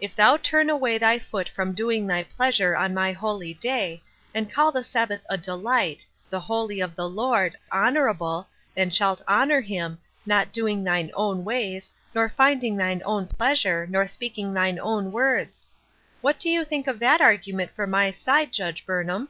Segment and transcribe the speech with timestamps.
[0.00, 4.02] 'If thou turn away thy foot from doiug thy pleasure on my holy day,
[4.34, 9.22] and call the Sabbath a delight, the holy of the Lord, honor able, and shalt
[9.28, 14.52] honor Him, not doing thine own ways, nor finding thine own pleasure, nor speak ing
[14.54, 15.68] thine own words.'
[16.20, 19.28] What do you think of that argument for my side, Judge Burnham